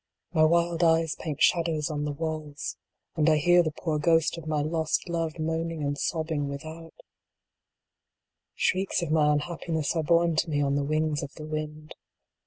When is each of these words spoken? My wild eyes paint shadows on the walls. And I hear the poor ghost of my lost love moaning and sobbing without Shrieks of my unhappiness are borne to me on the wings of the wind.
My 0.33 0.43
wild 0.45 0.83
eyes 0.83 1.15
paint 1.19 1.43
shadows 1.43 1.91
on 1.91 2.05
the 2.05 2.11
walls. 2.11 2.75
And 3.15 3.29
I 3.29 3.37
hear 3.37 3.61
the 3.61 3.69
poor 3.69 3.99
ghost 3.99 4.35
of 4.35 4.47
my 4.47 4.63
lost 4.63 5.07
love 5.07 5.37
moaning 5.37 5.83
and 5.83 5.95
sobbing 5.95 6.47
without 6.49 6.95
Shrieks 8.55 9.03
of 9.03 9.11
my 9.11 9.31
unhappiness 9.31 9.95
are 9.95 10.01
borne 10.01 10.35
to 10.37 10.49
me 10.49 10.59
on 10.59 10.73
the 10.73 10.83
wings 10.83 11.21
of 11.21 11.31
the 11.35 11.45
wind. 11.45 11.93